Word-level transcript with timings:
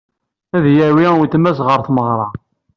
Ad 0.55 0.61
d-yawey 0.65 1.07
weltma-s 1.17 1.59
ɣer 1.67 1.79
tmeɣra. 1.81 2.27